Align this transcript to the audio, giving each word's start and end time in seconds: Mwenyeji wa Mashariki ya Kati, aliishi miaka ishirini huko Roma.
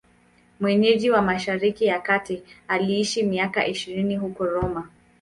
Mwenyeji 0.59 1.09
wa 1.11 1.21
Mashariki 1.21 1.85
ya 1.85 1.99
Kati, 1.99 2.43
aliishi 2.67 3.23
miaka 3.23 3.67
ishirini 3.67 4.15
huko 4.17 4.45
Roma. 4.45 4.89